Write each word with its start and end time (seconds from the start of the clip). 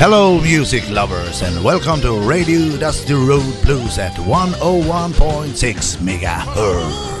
Hello, 0.00 0.40
music 0.40 0.88
lovers, 0.88 1.42
and 1.42 1.62
welcome 1.62 2.00
to 2.00 2.18
Radio 2.26 2.74
Dusty 2.78 3.12
Road 3.12 3.54
Blues 3.60 3.98
at 3.98 4.14
101.6 4.14 5.98
megahertz. 5.98 7.20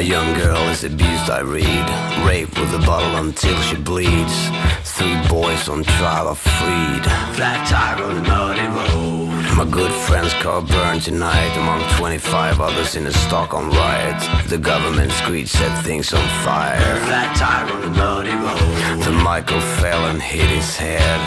A 0.00 0.02
young 0.02 0.32
girl 0.32 0.66
is 0.70 0.82
abused, 0.82 1.28
I 1.28 1.40
read. 1.40 1.86
Raped 2.26 2.58
with 2.58 2.72
a 2.72 2.78
bottle 2.86 3.16
until 3.16 3.54
she 3.60 3.76
bleeds. 3.76 4.48
Three 4.82 5.14
boys 5.28 5.68
on 5.68 5.84
trial 5.84 6.28
are 6.28 6.34
freed. 6.34 7.04
Flat 7.36 7.68
tire 7.68 8.02
on 8.02 8.14
the 8.14 8.22
muddy 8.22 8.66
road. 8.78 9.28
My 9.58 9.70
good 9.70 9.92
friend's 9.92 10.32
car 10.42 10.62
burned 10.62 11.02
tonight 11.02 11.54
among 11.58 11.82
25 11.98 12.62
others 12.62 12.96
in 12.96 13.08
a 13.08 13.12
Stockholm 13.12 13.68
riot. 13.68 14.48
The 14.48 14.56
government 14.56 15.12
screed 15.12 15.50
set 15.50 15.84
things 15.84 16.14
on 16.14 16.26
fire. 16.46 16.80
Flat 17.04 17.36
tire 17.36 17.70
on 17.70 17.82
the 17.82 17.90
muddy 17.90 18.30
road. 18.30 19.04
The 19.04 19.12
Michael 19.12 19.60
fell 19.60 20.06
and 20.06 20.22
hit 20.22 20.48
his 20.48 20.78
head. 20.78 21.20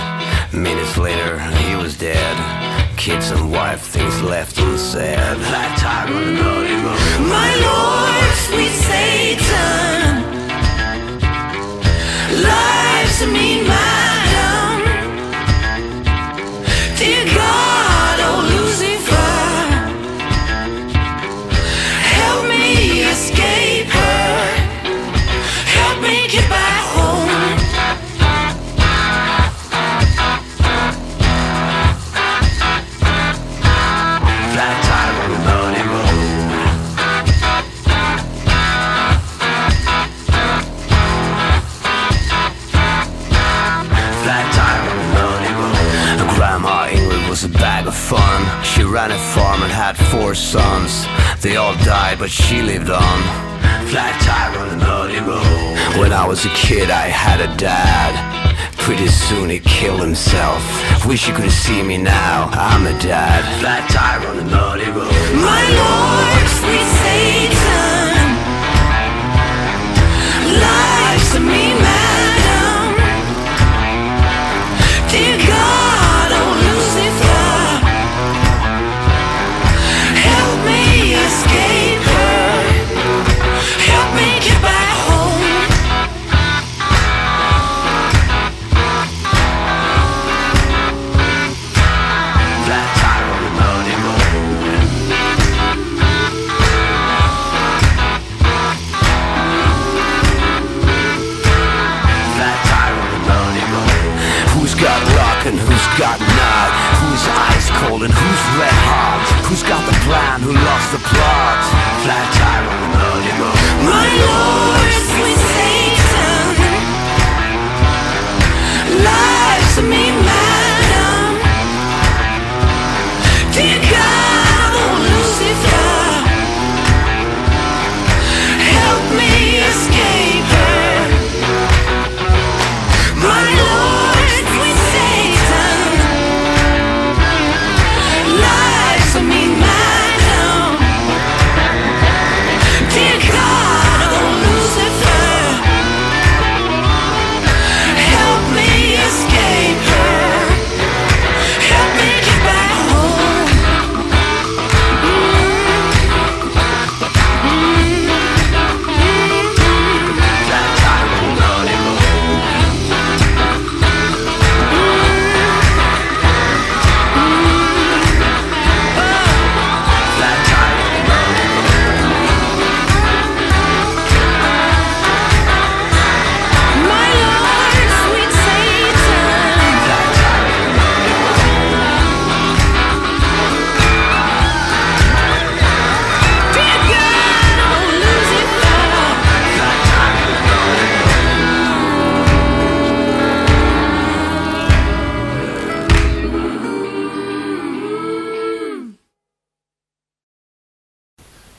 Minutes 0.52 0.98
later, 0.98 1.40
he 1.62 1.76
was 1.76 1.96
dead. 1.96 2.63
Kids 2.98 3.32
and 3.32 3.52
wife, 3.52 3.82
things 3.82 4.22
left 4.22 4.58
unsaid. 4.58 5.18
Flat 5.18 5.78
tire 5.78 6.08
on 6.14 6.36
the 6.36 6.42
muddy 6.42 6.76
road. 6.76 7.00
My 7.28 7.52
Lord, 7.68 8.34
sweet 8.48 8.76
Satan, 8.88 10.24
lies 12.44 13.20
to 13.20 13.28
me, 13.28 13.68
madam. 13.68 13.93
They 51.44 51.58
all 51.58 51.76
died, 51.84 52.20
but 52.20 52.32
she 52.32 52.62
lived 52.62 52.90
on. 52.90 53.20
Flat 53.92 54.16
tire 54.24 54.58
on 54.64 54.70
the 54.70 54.78
muddy 54.78 55.20
road. 55.20 56.00
When 56.00 56.14
I 56.14 56.26
was 56.26 56.46
a 56.46 56.50
kid, 56.56 56.90
I 56.90 57.12
had 57.12 57.42
a 57.42 57.54
dad. 57.58 58.16
Pretty 58.78 59.10
soon 59.10 59.50
he 59.50 59.60
killed 59.60 60.00
himself. 60.00 60.64
Wish 61.06 61.28
you 61.28 61.34
could 61.34 61.52
see 61.52 61.84
me 61.84 61.98
now. 61.98 62.48
I'm 62.54 62.88
a 62.88 62.98
dad. 62.98 63.44
Flat 63.60 63.84
tire 63.92 64.26
on 64.26 64.38
the 64.38 64.48
muddy 64.56 64.88
road. 64.96 65.12
My 65.36 65.64
Lord, 65.68 66.48
sweet 66.48 66.88
Satan, 67.04 67.43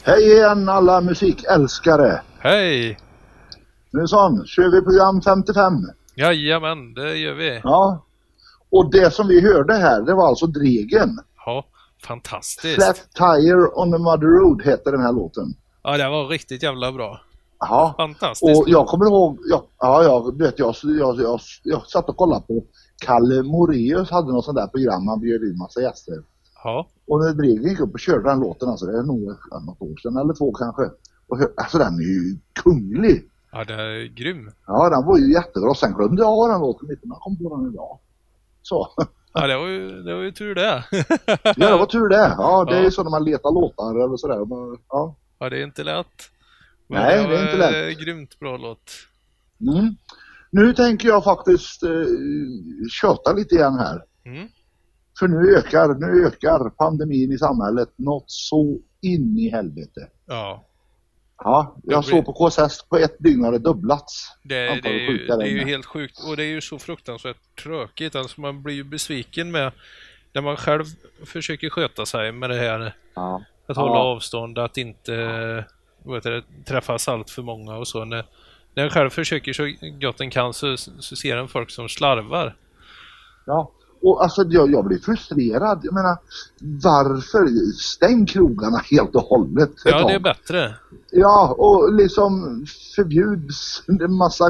Hej 0.07 0.33
igen 0.33 0.69
alla 0.69 1.01
musikälskare! 1.01 2.21
Hej! 2.39 2.99
Nu 3.91 4.07
son, 4.07 4.47
kör 4.47 4.71
vi 4.71 4.83
program 4.83 5.23
55. 5.23 5.73
Jajamän, 6.17 6.95
det 6.95 7.17
gör 7.17 7.35
vi. 7.35 7.61
Ja. 7.65 8.05
Och 8.71 8.91
det 8.91 9.15
som 9.15 9.29
vi 9.29 9.41
hörde 9.41 9.75
här, 9.75 10.03
det 10.03 10.15
var 10.15 10.29
alltså 10.29 10.47
Dregen. 10.47 11.19
Ja, 11.47 11.65
fantastiskt. 12.07 12.75
Flat 12.75 13.09
Tire 13.15 13.69
on 13.75 13.93
the 13.93 13.99
Muddy 13.99 14.27
Road 14.27 14.63
heter 14.65 14.93
den 14.93 15.01
här 15.01 15.13
låten. 15.13 15.55
Ja, 15.83 15.97
det 15.97 16.09
var 16.09 16.29
riktigt 16.29 16.63
jävla 16.63 16.93
bra. 16.93 17.21
Ja. 17.59 17.95
Fantastiskt. 17.97 18.61
Och 18.61 18.69
jag 18.69 18.87
kommer 18.87 19.07
ihåg, 19.07 19.39
ja, 19.51 19.67
ja, 19.79 20.03
jag, 20.03 20.39
vet, 20.39 20.59
jag, 20.59 20.75
jag, 20.83 21.21
jag, 21.21 21.41
jag 21.63 21.87
satt 21.87 22.09
och 22.09 22.17
kollade 22.17 22.47
på 22.47 22.63
Kalle 23.07 23.43
Moreus 23.43 24.11
hade 24.11 24.33
något 24.33 24.45
sånt 24.45 24.57
där 24.57 24.67
program, 24.67 25.09
han 25.09 25.21
bjöd 25.21 25.43
in 25.43 25.59
massa 25.59 25.81
gäster. 25.81 26.15
Ja, 26.65 26.89
Och 27.07 27.21
när 27.21 27.33
Dregen 27.33 27.63
gick 27.71 27.81
upp 27.81 27.93
och 27.95 28.01
körde 28.01 28.29
den 28.31 28.41
låten, 28.41 28.69
alltså 28.69 28.87
det 28.87 28.99
är 28.99 29.03
nog 29.03 29.21
något 29.67 29.83
år 29.83 29.97
sedan 30.03 30.17
eller 30.17 30.35
två 30.35 30.53
kanske. 30.53 30.83
Och 31.27 31.39
hör, 31.39 31.49
alltså 31.57 31.79
den 31.79 31.95
är 31.95 32.03
ju 32.03 32.37
kunglig. 32.63 33.31
Ja, 33.53 33.65
det 33.65 33.75
är 33.75 34.07
grym. 34.09 34.51
Ja, 34.67 34.91
den 34.91 35.05
var 35.07 35.19
ju 35.19 35.33
jättebra. 35.33 35.75
Sen 35.75 35.93
glömde 35.95 36.23
jag 36.23 36.51
den 36.51 36.61
låten 36.61 36.89
lite, 36.89 37.01
men 37.07 37.11
jag 37.15 37.21
kom 37.21 37.37
på 37.39 37.57
den 37.57 37.73
idag. 37.73 37.99
Så. 38.63 38.89
Ja, 39.37 39.47
det 39.47 39.57
var 39.57 39.67
ju, 39.67 40.03
det 40.03 40.15
var 40.15 40.23
ju 40.23 40.33
tur 40.33 40.55
det. 40.55 40.85
Ja, 41.45 41.53
det 41.55 41.77
var 41.79 41.87
tur 41.87 42.09
det. 42.09 42.35
Ja, 42.39 42.65
det 42.65 42.73
är 42.75 42.79
Ja. 42.79 42.85
ju 42.85 42.91
så 42.91 43.03
när 43.03 43.11
man 43.11 43.25
letar 43.25 43.51
låtar 43.55 44.05
eller 44.05 44.17
sådär. 44.17 44.39
Ja. 44.89 45.17
Ja, 45.39 45.51
det 45.51 45.59
är 45.59 45.65
inte 45.65 45.85
lätt. 45.85 46.07
Men 46.89 47.03
Nej, 47.03 47.23
var 47.23 47.31
det 47.31 47.39
är 47.39 47.45
inte 47.45 47.57
lätt. 47.57 47.99
en 47.99 48.05
Grymt 48.05 48.39
bra 48.39 48.57
låt. 48.57 48.91
Mm. 49.61 49.95
Nu 50.51 50.73
tänker 50.73 51.09
jag 51.09 51.25
faktiskt 51.25 51.83
eh, 51.83 51.91
köta 52.91 53.33
lite 53.33 53.55
igen 53.55 53.75
här. 53.79 54.03
Mm. 54.25 54.49
För 55.19 55.29
nu 55.29 55.57
ökar, 55.57 55.95
nu 55.95 56.27
ökar 56.27 56.71
pandemin 56.71 57.33
i 57.33 57.39
samhället 57.39 57.89
något 57.97 58.25
så 58.27 58.79
in 59.03 59.39
i 59.39 59.49
helvete. 59.51 60.09
Ja, 60.27 60.65
Ja, 61.39 61.77
jag 61.83 62.03
blir- 62.05 62.11
såg 62.11 62.25
på 62.25 62.33
KSS 62.51 62.83
på 62.89 62.97
ett 62.97 63.17
dygn 63.19 63.45
har 63.45 63.53
det 63.53 63.59
dubblats. 63.59 64.29
det, 64.43 64.55
det, 64.83 64.89
är 64.89 65.11
ju, 65.11 65.27
det 65.27 65.33
är 65.33 65.47
ju 65.47 65.65
helt 65.65 65.87
sjukt. 65.87 66.19
Och 66.29 66.37
det 66.37 66.43
är 66.45 66.49
ju 66.49 66.61
så 66.61 66.79
fruktansvärt 66.79 67.57
tråkigt. 67.63 68.17
Alltså 68.17 68.41
man 68.41 68.63
blir 68.63 68.75
ju 68.75 68.85
besviken 68.85 69.51
med 69.51 69.73
när 70.33 70.43
man 70.43 70.57
själv 70.57 70.85
försöker 71.25 71.71
sköta 71.71 72.07
sig 72.07 72.33
med 72.33 72.51
det 72.51 72.57
här. 72.57 72.97
Ja. 73.15 73.43
Att 73.67 73.77
Ja. 73.77 73.83
hålla 73.83 73.99
avstånd, 74.01 74.59
att 74.59 74.77
inte 74.77 75.65
vad 76.03 76.17
heter 76.17 76.31
det, 76.31 76.43
träffas 76.67 77.09
allt 77.09 77.31
för 77.31 77.43
många 77.43 77.77
och 77.77 77.89
så. 77.89 78.05
När, 78.05 78.25
när 78.75 78.85
en 78.85 78.91
själv 78.91 79.11
försöker 79.11 79.53
så 79.53 79.73
gott 80.01 80.21
en 80.21 80.31
kan 80.31 80.55
så, 80.55 80.77
så 80.77 81.17
ser 81.17 81.37
en 81.37 81.49
folk 81.49 81.71
som 81.71 81.89
slarvar. 81.89 82.57
Ja, 83.47 83.73
och 84.05 84.23
alltså 84.23 84.43
jag, 84.49 84.71
jag 84.73 84.85
blir 84.85 84.99
frustrerad. 84.99 85.81
Jag 85.83 85.95
menar, 85.95 86.17
varför? 86.61 87.49
Stäng 87.81 88.27
krogarna 88.27 88.79
helt 88.91 89.15
och 89.15 89.23
hållet 89.23 89.71
Ja, 89.85 90.01
tag. 90.01 90.09
det 90.09 90.15
är 90.15 90.21
bättre. 90.21 90.75
Ja, 91.11 91.55
och 91.59 91.93
liksom 91.93 92.65
förbjuds 92.97 93.83
en 93.89 94.15
massa, 94.15 94.45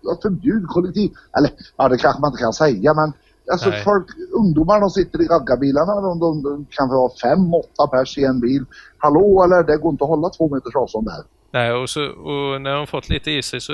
ja, 0.00 0.18
förbjud 0.22 0.66
kollektiv, 0.66 1.10
eller 1.38 1.50
ja 1.76 1.88
det 1.88 1.98
kanske 1.98 2.20
man 2.20 2.30
inte 2.30 2.42
kan 2.42 2.52
säga 2.52 2.94
men 2.94 3.12
alltså 3.52 3.70
Nej. 3.70 3.84
folk, 3.84 4.06
ungdomar 4.32 4.80
de 4.80 4.90
sitter 4.90 5.22
i 5.22 5.26
raggarbilarna, 5.26 6.00
de, 6.00 6.18
de, 6.18 6.42
de 6.42 6.66
kan 6.70 6.88
vara 6.88 7.10
fem, 7.22 7.54
åtta 7.54 7.86
pers 7.86 8.18
i 8.18 8.24
en 8.24 8.40
bil. 8.40 8.64
Hallå 8.98 9.42
eller 9.44 9.62
det 9.62 9.76
går 9.76 9.90
inte 9.92 10.04
att 10.04 10.10
hålla 10.10 10.28
två 10.28 10.54
meters 10.54 10.74
avstånd 10.76 11.06
där. 11.06 11.24
Nej, 11.52 11.72
och, 11.72 11.90
så, 11.90 12.02
och 12.04 12.62
när 12.62 12.74
de 12.74 12.86
fått 12.86 13.08
lite 13.08 13.30
i 13.30 13.42
sig 13.42 13.60
så 13.60 13.72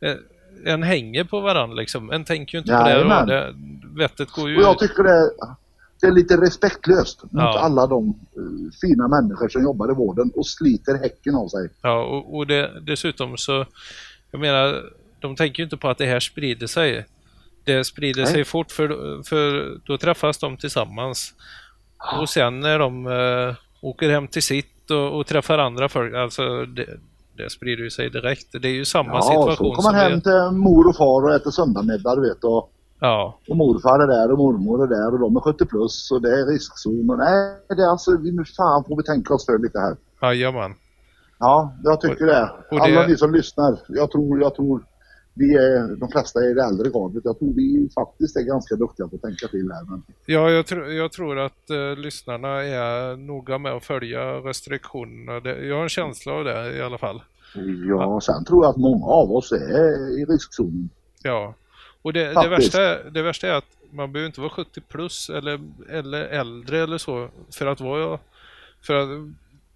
eh, 0.00 0.16
en 0.64 0.82
hänger 0.82 1.24
på 1.24 1.40
varandra 1.40 1.74
liksom. 1.76 2.10
En 2.10 2.24
tänker 2.24 2.54
ju 2.54 2.58
inte 2.58 2.72
på 2.72 2.84
det. 2.84 2.90
Jajamän. 2.90 3.20
Och 3.20 3.26
det 3.26 3.54
vettet 3.98 4.30
går 4.30 4.50
ju... 4.50 4.56
Och 4.56 4.62
jag 4.62 4.78
tycker 4.78 5.02
det, 5.02 5.30
det 6.00 6.06
är 6.06 6.12
lite 6.12 6.36
respektlöst 6.36 7.22
mot 7.22 7.32
Ja. 7.32 7.58
alla 7.58 7.86
de 7.86 8.08
eh, 8.08 8.72
fina 8.80 9.08
människor 9.08 9.48
som 9.48 9.62
jobbar 9.62 9.90
i 9.90 9.94
vården 9.94 10.32
och 10.34 10.46
sliter 10.46 10.94
häcken 10.98 11.34
av 11.34 11.48
sig. 11.48 11.70
Ja, 11.82 12.04
och, 12.04 12.36
och 12.36 12.46
det, 12.46 12.80
dessutom 12.86 13.36
så, 13.36 13.66
jag 14.30 14.40
menar, 14.40 14.82
de 15.20 15.36
tänker 15.36 15.58
ju 15.60 15.64
inte 15.64 15.76
på 15.76 15.88
att 15.88 15.98
det 15.98 16.06
här 16.06 16.20
sprider 16.20 16.66
sig. 16.66 17.06
Det 17.64 17.84
sprider 17.84 18.22
Nej. 18.22 18.32
sig 18.32 18.44
fort 18.44 18.72
för, 18.72 18.88
för 19.22 19.78
då 19.86 19.98
träffas 19.98 20.38
de 20.38 20.56
tillsammans. 20.56 21.34
Och 22.20 22.28
sen 22.28 22.60
när 22.60 22.78
de 22.78 23.06
eh, 23.06 23.54
åker 23.80 24.10
hem 24.10 24.28
till 24.28 24.42
sitt 24.42 24.90
och, 24.90 25.18
och 25.18 25.26
träffar 25.26 25.58
andra 25.58 25.88
folk, 25.88 26.14
alltså 26.14 26.64
det, 26.64 26.86
det 27.36 27.50
sprider 27.50 27.84
ju 27.84 27.90
sig 27.90 28.10
direkt. 28.10 28.46
Det 28.62 28.68
är 28.68 28.72
ju 28.72 28.84
samma 28.84 29.14
Ja, 29.14 29.22
så 29.22 29.28
situation 29.28 29.74
kommer 29.74 29.92
man 29.92 30.00
hem 30.00 30.20
till 30.20 30.58
mor 30.58 30.88
och 30.88 30.96
far 30.96 31.22
och 31.22 31.34
äter 31.34 31.50
söndagsmiddag 31.50 32.14
du 32.16 32.28
vet 32.28 32.44
och 32.44 32.72
Ja, 33.00 33.38
Och 33.48 33.56
morfar 33.56 33.98
är 34.02 34.06
där 34.06 34.32
och 34.32 34.38
mormor 34.38 34.82
är 34.84 34.86
där 34.86 35.12
och 35.12 35.18
de 35.18 35.36
är 35.36 35.40
70 35.40 35.66
plus 35.66 36.10
och 36.10 36.22
det 36.22 36.40
är 36.40 36.46
riskzon. 36.46 37.10
Och 37.10 37.18
nej, 37.18 37.54
det 37.68 37.82
är 37.82 37.86
alltså, 37.90 38.16
vi- 38.22 38.32
nu 38.32 38.44
fan 38.44 38.84
får 38.84 38.96
vi 38.96 39.02
tänka 39.02 39.34
oss 39.34 39.46
för 39.46 39.58
lite 39.58 39.78
här. 39.80 39.96
jajamän. 40.22 40.74
Ja, 41.38 41.74
jag 41.84 42.00
tycker 42.00 42.26
det. 42.26 42.50
och 42.70 42.80
Alla 42.80 43.00
det- 43.00 43.06
ni 43.08 43.16
som 43.16 43.32
lyssnar, 43.34 43.78
jag 43.88 44.10
tror, 44.10 44.40
jag 44.40 44.54
tror 44.54 44.84
vi 45.34 45.54
är, 45.54 45.96
de 45.96 46.08
flesta 46.08 46.40
är 46.40 46.50
i 46.50 46.54
det 46.54 46.62
äldre 46.64 46.88
gardet. 46.90 47.20
Jag 47.24 47.38
tror 47.38 47.54
vi 47.54 47.88
faktiskt 47.94 48.36
är 48.36 48.42
ganska 48.42 48.74
duktiga 48.76 49.08
på 49.08 49.16
att 49.16 49.22
tänka 49.22 49.46
till 49.48 49.70
här. 49.72 49.84
Men, 49.90 50.02
Ja, 50.26 50.50
jag, 50.50 50.66
tr 50.66 50.76
jag 50.78 51.12
tror 51.12 51.38
att 51.38 51.70
eh, 51.70 51.96
lyssnarna 51.96 52.48
är 52.64 53.16
noga 53.16 53.58
med 53.58 53.72
att 53.72 53.84
följa 53.84 54.20
restriktionerna. 54.22 55.40
Det, 55.40 55.66
jag 55.66 55.76
har 55.76 55.82
en 55.82 55.88
känsla 55.88 56.32
av 56.32 56.44
det 56.44 56.76
i 56.76 56.82
alla 56.82 56.98
fall. 56.98 57.22
ja, 57.88 58.20
sen 58.20 58.44
tror 58.44 58.64
jag 58.64 58.70
att 58.70 58.76
många 58.76 59.06
av 59.06 59.32
oss 59.32 59.52
är 59.52 60.18
i 60.20 60.24
riskzonen. 60.24 60.90
Ja, 61.22 61.54
och 62.02 62.12
det, 62.12 62.34
det, 62.34 62.48
värsta, 62.48 63.10
det 63.10 63.22
värsta 63.22 63.48
är 63.48 63.52
att 63.52 63.64
man 63.90 64.12
behöver 64.12 64.26
inte 64.26 64.40
vara 64.40 64.50
70 64.50 64.80
plus 64.80 65.30
eller, 65.30 65.60
eller 65.90 66.24
äldre 66.24 66.78
eller 66.82 66.98
så 66.98 67.28
för 67.52 67.66
att 67.66 67.80
vara 67.80 68.18
för 68.86 68.94
att 68.94 69.08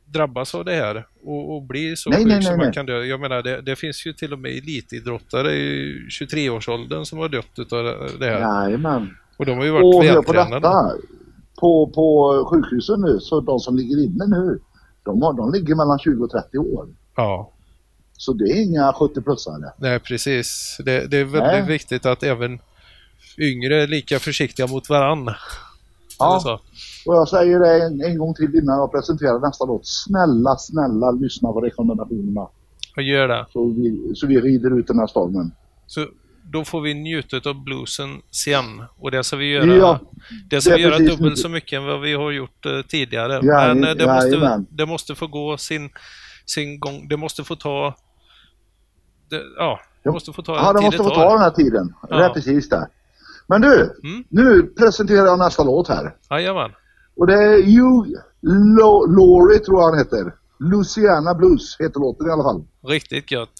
drabbas 0.04 0.54
av 0.54 0.64
det 0.64 0.72
här 0.74 1.06
och, 1.24 1.54
och 1.56 1.62
bli 1.62 1.96
så 1.96 2.10
Nej, 2.10 2.18
sjuk 2.18 2.28
nej, 2.28 2.42
som 2.42 2.50
nej, 2.50 2.58
man 2.58 2.66
nej. 2.66 2.74
kan 2.74 2.86
dö. 2.86 3.04
Jag 3.04 3.20
menar, 3.20 3.42
det, 3.42 3.60
det 3.60 3.76
finns 3.76 4.06
ju 4.06 4.12
till 4.12 4.32
och 4.32 4.38
med 4.38 4.50
elitidrottare 4.50 5.52
i 5.52 5.98
23-årsåldern 6.20 7.04
som 7.04 7.18
har 7.18 7.28
dött 7.28 7.58
utav 7.58 7.84
det 8.18 8.26
här. 8.26 8.64
Jajamän. 8.64 9.16
Och 9.36 9.46
de 9.46 9.58
har 9.58 9.64
ju 9.64 9.70
varit 9.70 9.84
Och 9.84 9.92
på 9.92 10.32
vältränade. 10.32 10.54
detta. 10.56 10.92
På, 11.60 11.86
på 11.94 12.44
sjukhusen 12.50 13.00
nu, 13.00 13.20
så 13.20 13.40
de 13.40 13.58
som 13.58 13.76
ligger 13.76 14.04
inne 14.04 14.26
nu, 14.26 14.58
de, 15.02 15.22
har, 15.22 15.32
de 15.32 15.52
ligger 15.52 15.74
mellan 15.74 15.98
20 15.98 16.24
och 16.24 16.30
30 16.30 16.58
år. 16.58 16.88
Ja, 17.16 17.51
Så 18.24 18.32
det 18.32 18.44
är 18.44 18.62
inga 18.62 18.92
70-plussare. 18.92 19.70
nej 19.78 19.98
precis. 19.98 20.76
Det, 20.84 21.06
det 21.10 21.16
är 21.18 21.24
väldigt 21.24 21.42
Nej. 21.42 21.66
viktigt 21.66 22.06
att 22.06 22.22
även 22.22 22.58
yngre 23.38 23.82
är 23.82 23.86
lika 23.86 24.18
försiktiga 24.18 24.66
mot 24.66 24.88
varann. 24.88 25.30
Ja. 26.18 26.60
Och 27.06 27.14
jag 27.14 27.28
säger 27.28 27.58
det 27.60 27.84
en, 27.84 28.00
en 28.04 28.18
gång 28.18 28.34
till 28.34 28.54
innan 28.56 28.78
jag 28.78 28.92
presenterar 28.92 29.40
nästa 29.40 29.64
låt. 29.64 29.86
Snälla, 29.86 30.56
snälla 30.56 31.10
lyssna 31.10 31.52
på 31.52 31.60
rekommendationerna. 31.60 32.40
Och 32.96 33.02
gör 33.02 33.28
det. 33.28 33.46
Så 33.52 33.66
vi, 33.66 34.12
så 34.14 34.26
vi 34.26 34.40
rider 34.40 34.78
ut 34.78 34.86
den 34.86 34.98
här 34.98 35.06
stormen. 35.06 35.52
Så 35.86 36.06
då 36.52 36.64
får 36.64 36.80
vi 36.80 36.94
njuta 36.94 37.50
av 37.50 37.64
bluesen 37.64 38.20
sen. 38.30 38.82
Och 38.98 39.10
det 39.10 39.24
ska 39.24 39.36
vi 39.36 39.50
göra, 39.52 39.76
Ja, 39.76 40.00
det 40.50 40.60
ska 40.60 40.70
det 40.70 40.76
vi 40.76 40.82
göra 40.82 40.98
dubbelt 40.98 41.38
så 41.38 41.48
mycket 41.48 41.76
än 41.76 41.84
vad 41.84 42.00
vi 42.00 42.12
har 42.14 42.30
gjort 42.30 42.66
eh, 42.66 42.82
tidigare. 42.88 43.32
Jaj- 43.40 43.74
Men 43.74 43.84
eh, 43.84 43.94
det, 43.94 44.06
måste, 44.06 44.28
jajamän. 44.28 44.66
det 44.70 44.86
måste 44.86 45.14
få 45.14 45.26
gå 45.26 45.56
sin, 45.56 45.90
sin 46.46 46.80
gång. 46.80 47.08
Det 47.08 47.16
måste 47.16 47.44
få 47.44 47.56
ta... 47.56 47.94
Det, 49.32 49.42
ja, 49.56 49.80
Ja. 50.02 50.12
måste 50.12 50.32
få 50.32 50.42
ta 50.42 50.54
Ja, 50.56 50.72
den 50.72 50.74
det 50.74 50.90
tid 50.90 50.98
måste 51.00 51.14
få 51.14 51.20
ta 51.20 51.30
den 51.32 51.40
här 51.42 51.50
tiden. 51.50 51.94
Det 52.08 52.14
är 52.14 52.20
Ja. 52.20 52.28
precis 52.34 52.68
det. 52.68 52.88
Men 53.46 53.60
du, 53.60 54.00
Mm. 54.04 54.24
nu 54.28 54.62
presenterar 54.62 55.26
jag 55.26 55.38
nästa 55.38 55.64
låt 55.64 55.88
här. 55.88 56.14
Jajamän. 56.30 56.70
Och 57.16 57.26
det 57.26 57.34
är 57.34 57.62
Hugh 57.62 58.08
Laurie 59.16 59.58
tror 59.58 59.80
jag 59.80 59.90
han 59.90 59.98
heter. 59.98 60.32
Luciana 60.58 61.34
Blues 61.34 61.76
heter 61.80 62.00
låten 62.00 62.26
i 62.26 62.30
alla 62.30 62.42
fall. 62.42 62.64
Riktigt 62.88 63.30
gött. 63.30 63.50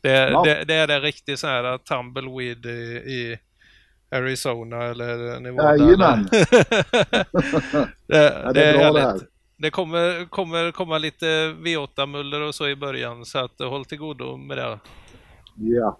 Det, 0.00 0.30
Ja. 0.30 0.42
det, 0.44 0.64
det 0.64 0.74
är 0.74 0.86
det 0.86 1.00
riktigt 1.00 1.38
så 1.38 1.46
här 1.46 1.78
tumbleweed 1.78 2.66
i, 2.66 2.68
i 3.12 3.38
Arizona 4.16 4.82
eller 4.84 5.40
Nevada. 5.40 5.76
Jajamän. 5.76 6.28
det, 8.06 8.42
Ja, 8.44 8.52
det 8.52 8.64
är 8.64 8.78
bra 8.78 8.92
det 8.92 9.00
här. 9.00 9.20
Det 9.56 9.70
kommer, 9.70 10.28
kommer 10.28 10.72
komma 10.72 10.98
lite 10.98 11.26
V8-muller 11.62 12.40
och 12.40 12.54
så 12.54 12.68
i 12.68 12.76
början 12.76 13.24
så 13.24 13.38
att 13.38 13.58
håll 13.60 13.84
till 13.84 13.98
godo 13.98 14.36
med 14.36 14.56
det. 14.58 14.78
Ja. 15.60 15.96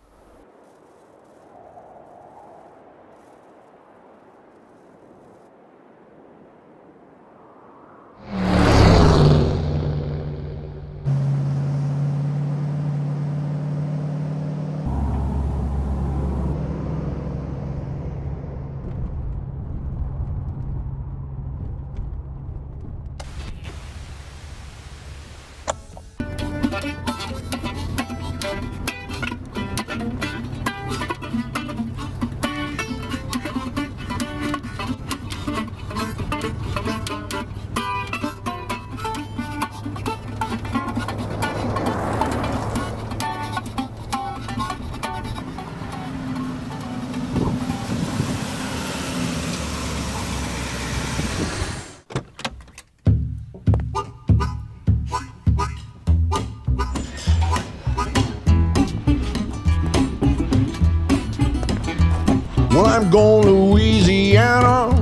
To 63.11 63.19
Louisiana, 63.19 64.93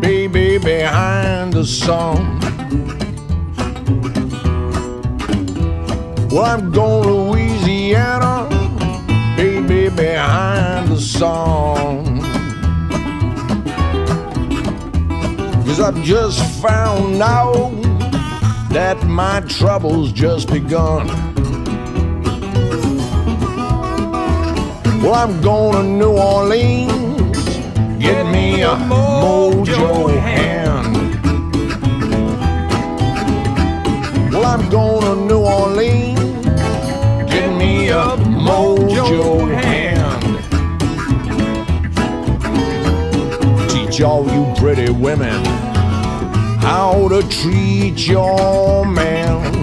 baby 0.00 0.58
behind 0.58 1.52
the 1.52 1.64
song. 1.64 2.40
Well, 6.30 6.44
I'm 6.44 6.70
going. 6.70 7.04
Louisiana, 7.84 8.48
baby 9.36 9.88
behind 9.94 10.88
the 10.88 11.00
song. 11.00 12.20
Cause 15.66 15.80
I've 15.80 16.02
just 16.02 16.40
found 16.62 17.20
out 17.20 17.72
that 18.70 19.02
my 19.04 19.40
trouble's 19.48 20.12
just 20.12 20.48
begun. 20.50 21.08
Well, 25.02 25.14
I'm 25.14 25.40
going 25.42 25.74
to 25.74 25.82
New 25.82 26.16
Orleans, 26.16 27.03
get 28.04 28.26
me 28.26 28.60
a 28.60 28.76
mojo 28.90 30.10
hand. 30.20 30.94
Well, 34.30 34.44
I'm 34.44 34.68
going 34.68 35.04
to 35.06 35.14
New 35.24 35.40
Orleans, 35.40 36.44
get 37.30 37.48
me 37.56 37.88
a 37.88 38.04
mojo 38.46 39.48
hand. 39.62 40.22
Teach 43.70 44.02
all 44.02 44.26
you 44.34 44.52
pretty 44.58 44.90
women 44.92 45.42
how 46.60 47.08
to 47.08 47.26
treat 47.28 48.06
your 48.06 48.84
man. 48.84 49.53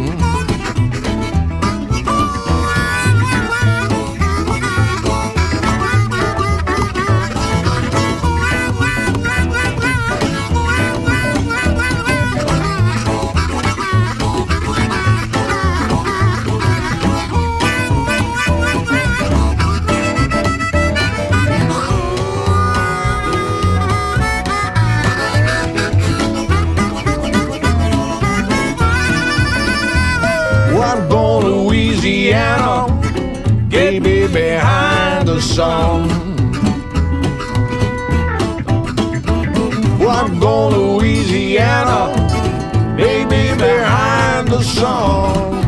Song. 44.82 45.62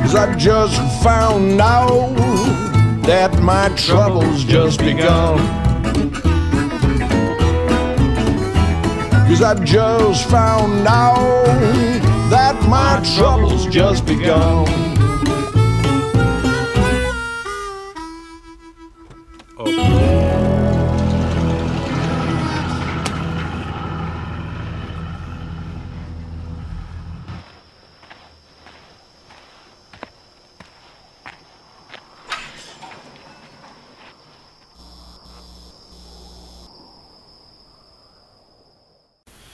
Cause 0.00 0.14
I've 0.14 0.38
just 0.38 0.80
found 1.02 1.60
out 1.60 2.14
that 3.02 3.38
my 3.42 3.68
trouble's 3.76 4.44
just 4.44 4.78
begun. 4.78 5.36
Cause 9.28 9.42
I've 9.42 9.62
just 9.62 10.30
found 10.30 10.88
out 10.88 11.26
that 12.30 12.56
my 12.66 13.02
trouble's 13.14 13.66
just 13.66 14.06
begun. 14.06 14.87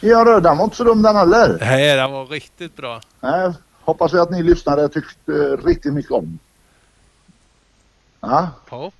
Ja 0.04 0.40
den 0.40 0.58
var 0.58 0.64
inte 0.64 0.76
så 0.76 0.84
dum 0.84 1.02
den 1.02 1.16
heller. 1.16 1.58
Nej, 1.60 1.96
den 1.96 2.12
var 2.12 2.26
riktigt 2.26 2.76
bra. 2.76 3.00
Nej, 3.20 3.52
hoppas 3.80 4.14
vi 4.14 4.18
att 4.18 4.30
ni 4.30 4.42
lyssnare 4.42 4.88
tyckte 4.88 5.32
riktigt 5.56 5.92
mycket 5.92 6.12
om. 6.12 6.38
Ja. 8.20 8.48
Ja. 8.70 8.92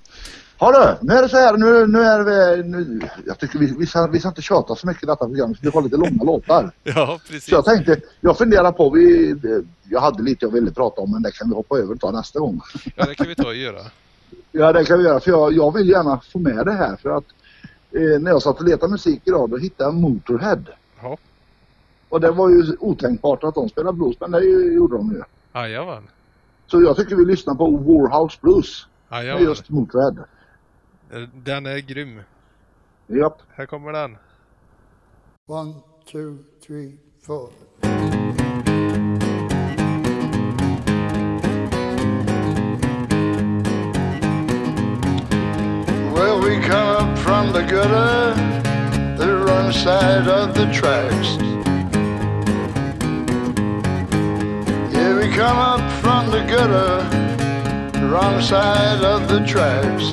Ja 0.59 0.71
du, 1.01 1.07
nu 1.07 1.13
är 1.13 1.21
det 1.21 1.29
så 1.29 1.37
här. 1.37 1.57
Nu, 1.57 1.87
nu 1.87 1.99
är 1.99 2.23
vi... 2.23 2.63
Nu, 2.63 3.01
jag 3.25 3.39
tycker 3.39 3.59
vi, 3.59 3.75
vi, 3.79 3.85
ska, 3.85 4.07
vi 4.07 4.19
ska 4.19 4.27
inte 4.27 4.41
tjata 4.41 4.75
så 4.75 4.87
mycket 4.87 5.03
i 5.03 5.05
detta 5.05 5.25
program. 5.25 5.55
Vi 5.61 5.69
har 5.69 5.81
lite 5.81 5.97
långa 5.97 6.23
låtar. 6.23 6.71
Ja, 6.83 7.19
precis. 7.27 7.45
Så 7.45 7.55
jag 7.55 7.65
tänkte, 7.65 7.99
jag 8.21 8.37
funderar 8.37 8.71
på, 8.71 8.89
vi, 8.89 9.35
jag 9.89 10.01
hade 10.01 10.23
lite 10.23 10.45
jag 10.45 10.51
ville 10.51 10.71
prata 10.71 11.01
om 11.01 11.11
men 11.11 11.21
det 11.21 11.31
kan 11.31 11.49
vi 11.49 11.55
hoppa 11.55 11.77
över 11.77 11.93
och 11.93 11.99
ta 11.99 12.11
nästa 12.11 12.39
gång. 12.39 12.61
Ja, 12.95 13.05
det 13.05 13.15
kan 13.15 13.27
vi 13.27 13.35
ta 13.35 13.47
och 13.47 13.55
göra. 13.55 13.81
Ja 14.51 14.73
det 14.73 14.85
kan 14.85 14.97
vi 14.97 15.03
göra 15.05 15.19
för 15.19 15.31
jag, 15.31 15.53
jag 15.53 15.73
vill 15.73 15.89
gärna 15.89 16.19
få 16.31 16.39
med 16.39 16.65
det 16.65 16.71
här 16.71 16.95
för 16.95 17.17
att 17.17 17.23
eh, 17.91 18.19
när 18.19 18.31
jag 18.31 18.41
satt 18.41 18.59
och 18.59 18.67
letade 18.67 18.91
musik 18.91 19.21
idag 19.25 19.49
då 19.49 19.57
hittade 19.57 19.87
jag 19.89 19.93
Motorhead. 19.93 20.63
Ja. 21.05 21.17
Och 22.09 22.21
det 22.21 22.31
var 22.31 22.49
ju 22.49 22.75
otänkbart 22.79 23.43
att 23.43 23.55
de 23.55 23.69
spelade 23.69 23.97
blues 23.97 24.19
men 24.19 24.31
det 24.31 24.43
gjorde 24.45 24.97
de 24.97 25.11
ju. 25.11 25.23
Jajamän. 25.53 26.07
Så 26.67 26.81
jag 26.81 26.95
tycker 26.95 27.15
vi 27.15 27.25
lyssnar 27.25 27.55
på 27.55 27.71
Warhouse 27.71 28.37
Blues 28.41 28.87
med 29.09 29.19
Jajamän. 29.19 29.43
just 29.43 29.69
Motorhead. 29.69 30.25
Den 31.33 31.65
är 31.65 31.77
grym. 31.77 32.21
Japp. 33.07 33.41
Här 33.55 33.65
kommer 33.65 33.91
den. 33.93 34.17
One, 35.47 35.73
two, 36.11 36.37
three, 36.67 36.97
four. 37.21 37.49
Well, 46.15 46.39
we 46.41 46.59
come 46.61 46.87
up 46.87 47.17
from 47.19 47.53
the 47.53 47.61
gutter, 47.61 48.33
side 49.85 50.27
of 50.27 50.55
the 50.55 50.65
tracks. 50.73 51.37
Yeah, 54.91 55.15
we 55.15 55.29
come 55.31 55.59
up 55.59 55.83
from 56.01 56.31
the 56.31 56.41
gutter, 56.51 57.03
the 57.99 58.07
wrong 58.07 58.41
side 58.41 59.03
of 59.03 59.27
the 59.27 59.45
tracks. 59.45 60.05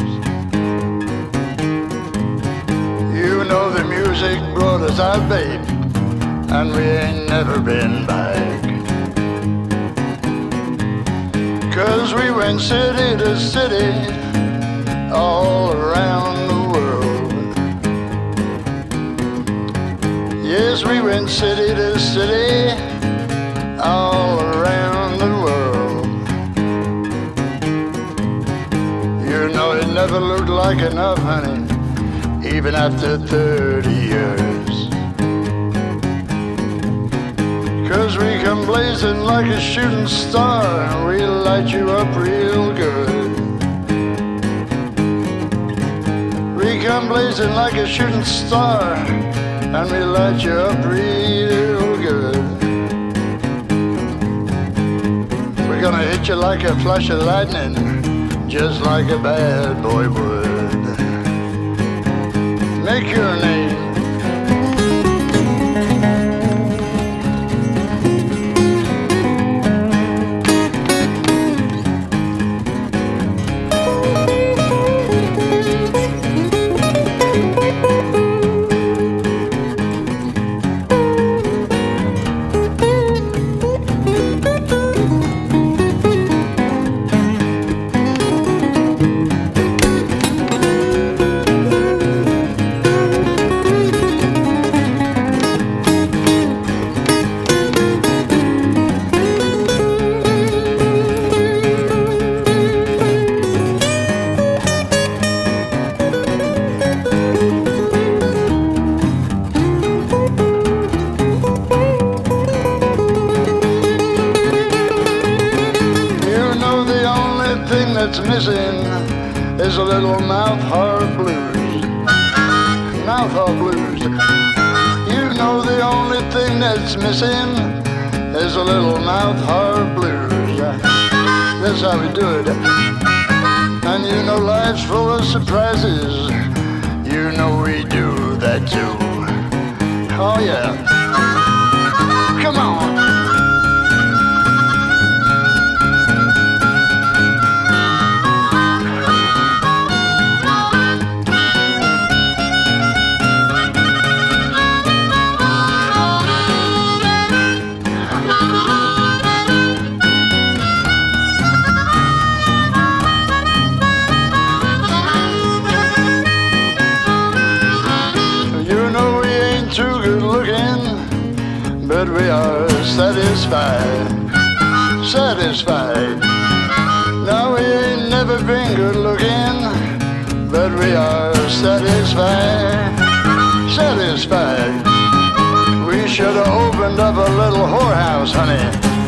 You 3.16 3.44
know 3.44 3.70
the 3.70 3.84
music 3.84 4.40
brought 4.54 4.82
us 4.82 5.00
out, 5.00 5.26
babe, 5.30 5.64
and 6.50 6.70
we 6.76 6.82
ain't 6.82 7.30
never 7.30 7.58
been 7.58 8.04
back. 8.04 8.62
Cause 11.72 12.12
we 12.12 12.30
went 12.30 12.60
city 12.60 13.16
to 13.16 13.40
city, 13.40 13.90
all 15.10 15.72
around 15.72 16.31
Yes, 20.52 20.84
we 20.84 21.00
went 21.00 21.30
city 21.30 21.74
to 21.74 21.98
city, 21.98 22.76
all 23.80 24.38
around 24.38 25.16
the 25.16 25.32
world. 25.44 26.06
You 29.30 29.48
know, 29.54 29.72
it 29.72 29.88
never 29.94 30.20
looked 30.20 30.50
like 30.50 30.80
enough, 30.80 31.16
honey, 31.20 31.64
even 32.54 32.74
after 32.74 33.16
30 33.16 33.88
years. 33.88 34.88
Cause 37.88 38.18
we 38.18 38.38
come 38.44 38.66
blazing 38.66 39.20
like 39.20 39.46
a 39.46 39.58
shooting 39.58 40.06
star, 40.06 40.66
and 40.66 41.08
we 41.08 41.24
light 41.24 41.72
you 41.72 41.88
up 41.88 42.14
real 42.14 42.74
good. 42.74 43.32
We 46.54 46.78
come 46.84 47.08
blazing 47.08 47.54
like 47.54 47.72
a 47.72 47.86
shooting 47.86 48.22
star, 48.22 48.96
and 49.74 49.90
we 49.90 49.98
light 49.98 50.42
you 50.44 50.52
up 50.52 50.84
real 50.84 51.96
good. 51.96 52.36
We're 55.66 55.80
gonna 55.80 56.02
hit 56.02 56.28
you 56.28 56.34
like 56.34 56.62
a 56.64 56.78
flash 56.80 57.08
of 57.08 57.22
lightning, 57.22 57.74
just 58.48 58.82
like 58.82 59.08
a 59.10 59.18
bad 59.18 59.82
boy 59.82 60.08
would. 60.10 60.42
Make 62.84 63.14
your 63.16 63.34
name. 63.36 63.91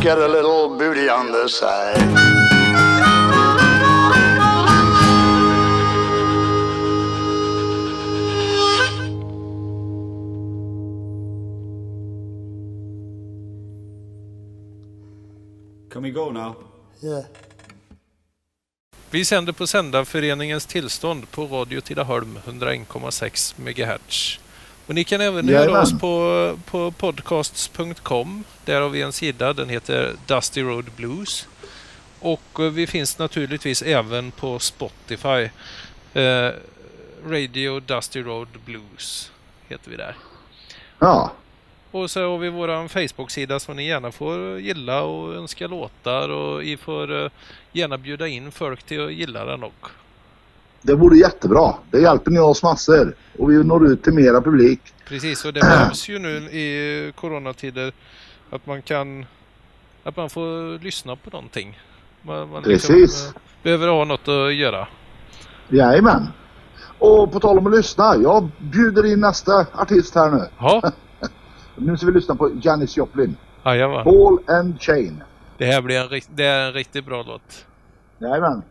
Get 0.04 0.18
a 0.18 0.28
little 0.28 0.68
booty 0.68 1.08
on 1.08 1.32
the 1.32 1.48
side. 1.48 1.96
Can 15.90 16.02
we 16.02 16.10
go 16.10 16.30
now? 16.30 16.54
Yeah. 17.00 17.24
Vi 19.10 19.24
sänder 19.24 19.52
på 19.52 19.66
Sändarföreningens 19.66 20.66
tillstånd 20.66 21.30
på 21.30 21.46
Radio 21.46 21.80
Tidaholm 21.80 22.38
101,6 22.44 23.54
MHz. 23.58 24.43
Och 24.86 24.94
ni 24.94 25.04
kan 25.04 25.20
även 25.20 25.48
höra 25.48 25.58
Jajamän. 25.60 25.82
oss 25.82 26.00
på, 26.00 26.58
på 26.70 26.90
podcasts.com. 26.90 28.44
Där 28.64 28.80
har 28.80 28.88
vi 28.88 29.02
en 29.02 29.12
sida, 29.12 29.52
den 29.52 29.68
heter 29.68 30.14
Dusty 30.26 30.62
Road 30.62 30.84
Blues. 30.96 31.48
Och 32.20 32.60
eh, 32.60 32.70
vi 32.70 32.86
finns 32.86 33.18
naturligtvis 33.18 33.82
även 33.82 34.30
på 34.30 34.58
Spotify. 34.58 35.48
Eh, 36.14 36.50
Radio 37.26 37.80
Dusty 37.80 38.22
Road 38.22 38.48
Blues 38.64 39.32
heter 39.68 39.90
vi 39.90 39.96
där. 39.96 40.16
Ja, 40.98 41.32
Och 41.90 42.10
så 42.10 42.30
har 42.30 42.38
vi 42.38 42.48
vår 42.48 42.88
Facebook-sida 42.88 43.60
som 43.60 43.76
ni 43.76 43.86
gärna 43.86 44.12
får 44.12 44.58
gilla 44.60 45.02
och 45.02 45.34
önska 45.34 45.66
låtar 45.66 46.28
och 46.28 46.64
ni 46.64 46.76
får 46.76 47.24
eh, 47.24 47.30
gärna 47.72 47.98
bjuda 47.98 48.28
in 48.28 48.52
folk 48.52 48.82
till 48.82 49.04
att 49.04 49.12
gilla 49.12 49.44
den 49.44 49.64
också. 49.64 49.92
Det 50.86 50.94
vore 50.94 51.16
jättebra. 51.16 51.74
Det 51.90 52.00
hjälper 52.00 52.30
ni 52.30 52.38
oss 52.40 52.62
massor. 52.62 53.14
Och 53.38 53.50
vi 53.50 53.64
når 53.64 53.86
ut 53.86 54.02
till 54.02 54.12
mera 54.12 54.40
publik. 54.40 54.80
Precis, 55.08 55.44
och 55.44 55.52
det 55.52 55.60
behövs 55.60 56.08
ju 56.08 56.18
nu 56.18 56.36
i 56.36 57.12
coronatider 57.16 57.92
att 58.50 58.66
man 58.66 58.82
kan 58.82 59.26
att 60.04 60.16
man 60.16 60.30
får 60.30 60.78
lyssna 60.78 61.16
på 61.16 61.30
någonting. 61.30 61.78
Man, 62.22 62.48
man 62.48 62.62
Precis. 62.62 63.26
eh, 63.26 63.32
behöver 63.62 63.88
ha 63.88 64.04
något 64.04 64.28
att 64.28 64.54
göra. 64.54 64.86
Jajamän. 65.68 66.26
Och 66.98 67.32
på 67.32 67.40
tal 67.40 67.58
om 67.58 67.66
att 67.66 67.72
lyssna. 67.76 68.16
Jag 68.16 68.48
bjuder 68.58 69.12
in 69.12 69.20
nästa 69.20 69.66
artist 69.72 70.14
här 70.14 70.30
nu. 70.30 70.48
Ja, 70.58 70.92
Nu 71.76 71.96
ska 71.96 72.06
vi 72.06 72.12
lyssna 72.12 72.34
på 72.34 72.50
Janis 72.62 72.96
Joplin. 72.96 73.36
jajamän. 73.64 74.04
Ball 74.04 74.38
and 74.46 74.80
Chain. 74.80 75.22
Det 75.58 75.66
här 75.66 75.82
blir 75.82 76.00
en, 76.14 76.20
det 76.34 76.44
är 76.44 76.66
en 76.66 76.72
riktigt 76.72 77.06
bra 77.06 77.22
låt. 77.22 77.66
Jajamän. 78.18 78.62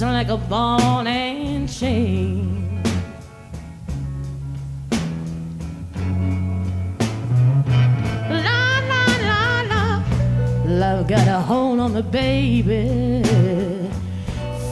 rings 0.00 0.14
like 0.14 0.28
a 0.28 0.36
ball 0.36 1.06
and 1.06 1.68
chain. 1.68 2.82
La 8.30 8.80
la 8.90 9.04
la 9.28 9.62
la, 9.70 10.02
love 10.64 11.08
got 11.08 11.26
a 11.26 11.40
hold 11.40 11.80
on 11.80 11.92
the 11.94 12.02
baby. 12.02 13.22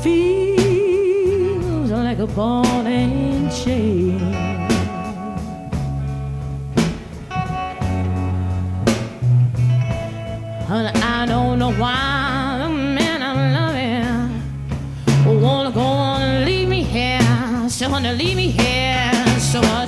Feels 0.02 1.90
like 1.90 2.18
a 2.18 2.26
ball 2.26 2.86
and 2.86 3.50
chain. 3.50 4.20
Honey, 10.68 11.00
I 11.00 11.26
don't 11.26 11.58
know 11.58 11.72
why 11.72 12.35
wanna 17.96 18.12
leave 18.12 18.36
me 18.36 18.50
here, 18.50 19.10
so 19.40 19.58
I 19.58 19.85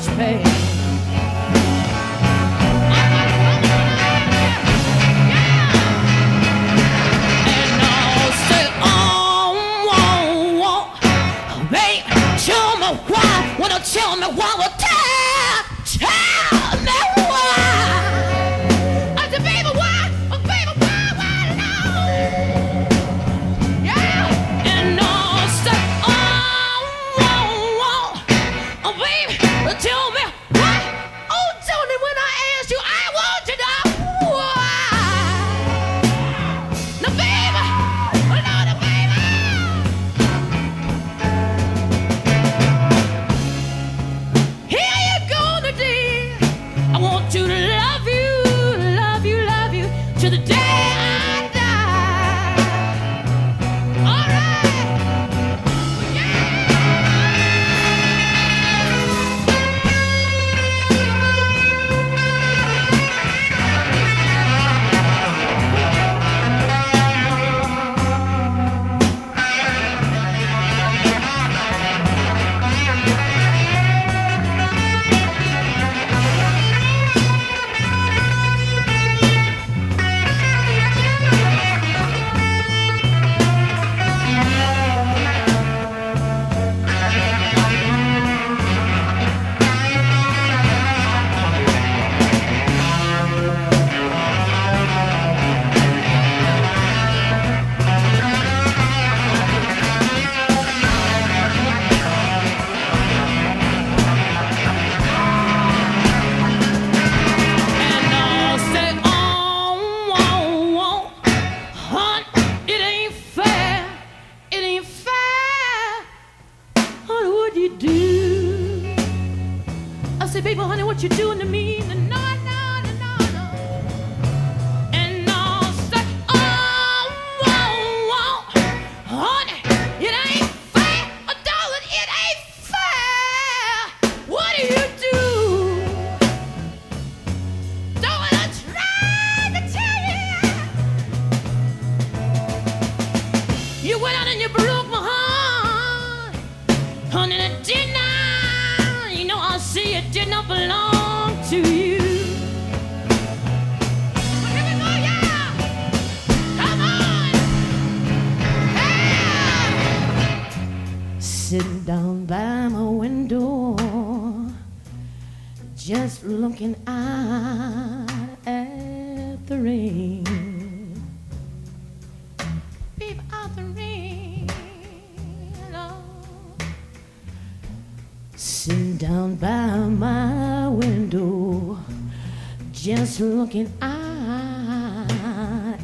looking 183.48 183.72
out 183.80 185.08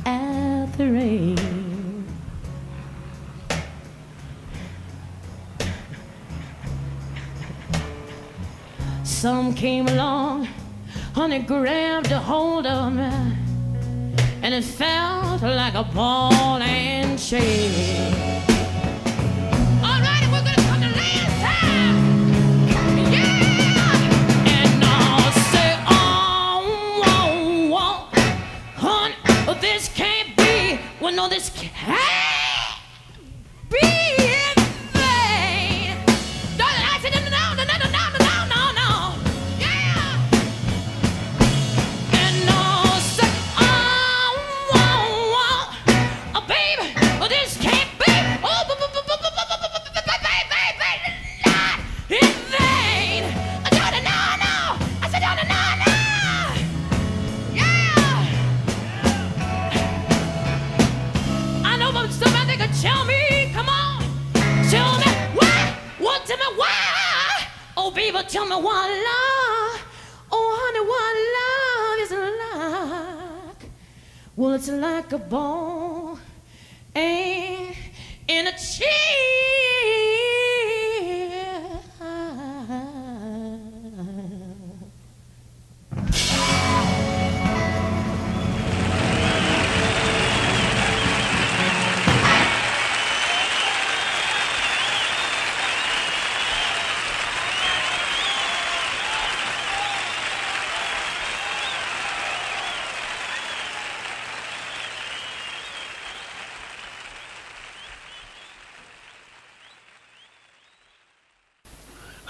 at 0.04 0.66
the 0.76 0.84
rain. 0.84 2.06
Some 9.02 9.54
came 9.54 9.88
along, 9.88 10.46
honey 11.14 11.38
grabbed 11.38 12.12
a 12.12 12.18
hold 12.18 12.66
of 12.66 12.92
me, 12.92 13.10
and 14.42 14.52
it 14.52 14.64
felt 14.64 15.40
like 15.40 15.72
a 15.72 15.84
ball 15.84 16.60
and 16.60 17.18
chain. 17.18 18.23
when 31.04 31.18
all 31.18 31.28
this 31.28 31.50
cat? 31.50 32.13
tell 68.34 68.46
me 68.46 68.56
what 68.56 68.90
love, 68.90 69.80
oh 70.32 70.48
honey, 70.58 70.82
what 70.90 71.14
love 71.38 71.98
is 72.04 72.10
like. 73.62 73.70
Well, 74.34 74.54
it's 74.54 74.68
like 74.68 75.12
a 75.12 75.18
ball 75.18 76.18
and 76.96 77.68
eh, 77.68 77.74
in 78.26 78.48
a 78.48 78.58
cheese. 78.58 79.43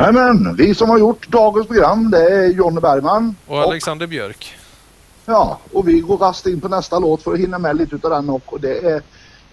Jajamän, 0.04 0.56
vi 0.56 0.74
som 0.74 0.90
har 0.90 0.98
gjort 0.98 1.28
dagens 1.28 1.66
program 1.66 2.10
det 2.10 2.28
är 2.28 2.48
Jonny 2.48 2.80
Bergman. 2.80 3.36
Och 3.46 3.58
Alexander 3.58 4.06
Björk. 4.06 4.56
Ja, 5.26 5.58
och 5.72 5.88
vi 5.88 6.00
går 6.00 6.18
rast 6.18 6.46
in 6.46 6.60
på 6.60 6.68
nästa 6.68 6.98
låt 6.98 7.22
för 7.22 7.32
att 7.32 7.38
hinna 7.38 7.58
med 7.58 7.76
lite 7.76 7.96
utav 7.96 8.10
den 8.10 8.30
och 8.30 8.60
det 8.60 8.78
är 8.78 9.02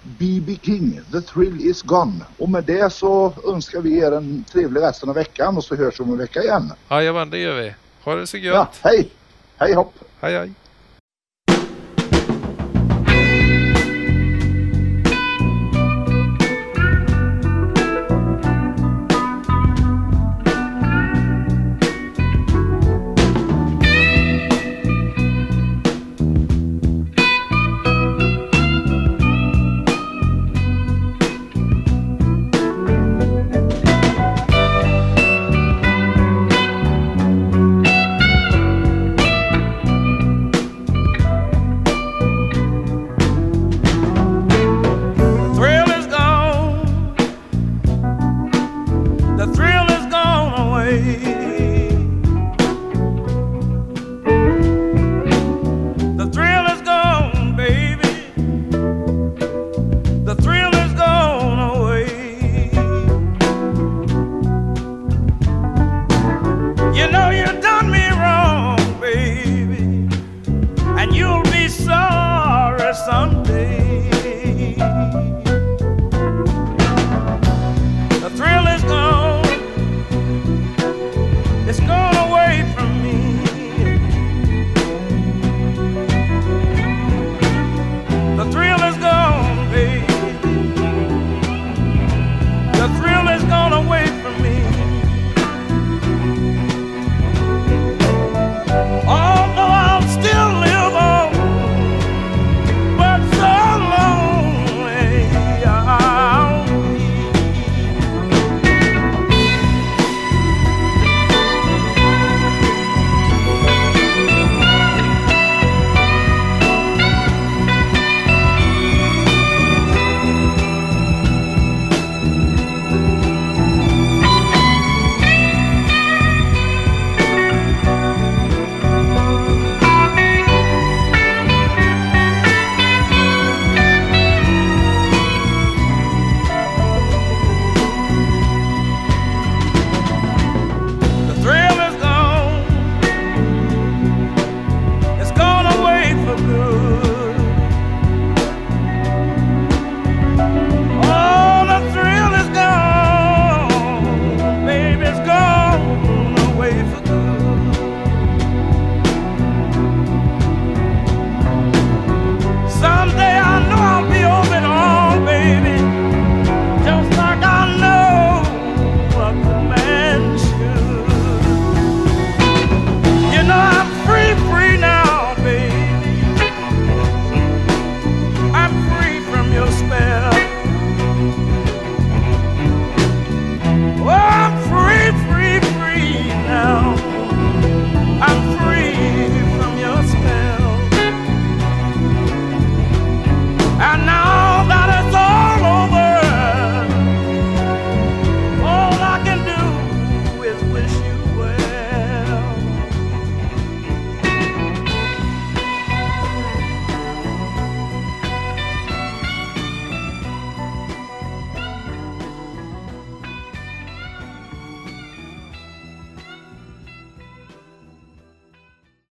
B.B. 0.04 0.58
King, 0.62 1.00
The 1.12 1.22
Thrill 1.22 1.62
Is 1.62 1.82
Gone. 1.82 2.26
Och 2.38 2.50
med 2.50 2.64
det 2.64 2.94
så 2.94 3.34
önskar 3.48 3.82
vi 3.82 3.98
er 3.98 4.12
en 4.12 4.44
trevlig 4.52 4.82
resten 4.82 5.10
av 5.10 5.16
veckan 5.16 5.58
och 5.58 5.64
så 5.64 5.76
hörs 5.76 6.00
vi 6.00 6.04
om 6.04 6.12
en 6.12 6.18
vecka 6.18 6.44
igen. 6.44 6.74
Jajamän, 6.90 7.30
det 7.30 7.38
gör 7.38 7.62
vi. 7.62 7.74
Ha 8.04 8.16
det 8.16 8.28
så 8.28 8.38
gött. 8.38 8.56
Ja, 8.56 8.90
hej! 8.90 9.10
Hej 9.58 9.74
hopp! 9.74 9.94
Hej 10.20 10.38
hej! 10.38 10.52